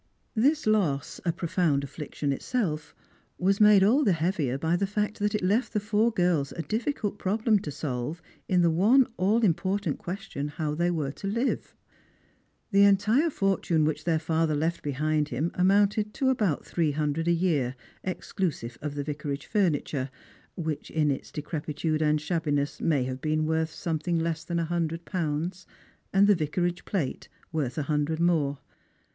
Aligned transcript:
This 0.33 0.65
loss— 0.65 1.21
a 1.27 1.31
profound 1.31 1.83
affliction 1.83 2.33
itself— 2.33 2.95
was 3.47 3.61
made 3.61 3.83
all 3.83 4.03
the 4.03 4.13
heavier 4.13 4.57
by 4.57 4.75
the 4.75 4.87
fact 4.87 5.19
that 5.19 5.35
it 5.35 5.43
left 5.43 5.73
the 5.73 5.79
four 5.79 6.11
girls 6.11 6.51
a 6.53 6.63
difiicult 6.63 7.19
problem 7.19 7.59
238 7.59 7.61
Strangers 7.61 7.85
and 7.85 8.17
Pilgrims. 8.17 8.17
to 8.17 8.17
solve 8.17 8.21
in 8.49 8.61
the 8.63 8.69
one 8.71 9.07
all 9.17 9.43
important 9.45 9.99
question 9.99 10.47
how 10.47 10.73
they 10.73 10.89
were 10.89 11.11
to 11.11 11.27
liva 11.27 11.73
The 12.71 12.81
entire 12.81 13.29
fortune 13.29 13.85
which 13.85 14.05
their 14.05 14.17
father 14.17 14.55
left 14.55 14.81
behind 14.81 15.27
him 15.29 15.51
amounted 15.53 16.15
to 16.15 16.31
at 16.31 16.39
jut 16.39 16.65
three 16.65 16.93
hundred 16.93 17.27
a 17.27 17.31
year, 17.31 17.75
exclusive 18.03 18.79
of 18.81 18.95
the 18.95 19.03
Vicarage 19.03 19.47
furni 19.47 19.85
ture, 19.85 20.09
which, 20.55 20.89
in 20.89 21.11
its 21.11 21.31
decrepitude 21.31 22.01
and 22.01 22.19
shabbiness, 22.19 22.81
may 22.81 23.03
have 23.03 23.21
been 23.21 23.45
worth 23.45 23.69
something 23.69 24.17
less 24.17 24.43
than 24.43 24.57
a 24.57 24.65
hundred 24.65 25.05
pounds, 25.05 25.67
and 26.11 26.25
the 26.25 26.33
Vicarage 26.33 26.85
plate, 26.85 27.29
worth 27.51 27.77
a 27.77 27.83
hundred 27.83 28.19
more. 28.19 28.57